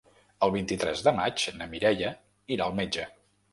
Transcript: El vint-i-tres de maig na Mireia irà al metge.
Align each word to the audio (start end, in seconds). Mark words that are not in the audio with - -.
El 0.45 0.53
vint-i-tres 0.55 1.03
de 1.09 1.13
maig 1.19 1.45
na 1.59 1.69
Mireia 1.75 2.17
irà 2.59 2.71
al 2.71 2.77
metge. 2.83 3.09